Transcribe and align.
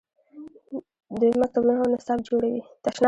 دوی 1.19 1.31
مکتبونه 1.41 1.73
او 1.79 1.85
نصاب 1.93 2.19
جوړوي. 2.27 2.61